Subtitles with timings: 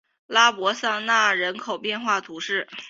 [0.25, 2.67] 拉博桑讷人口变化图示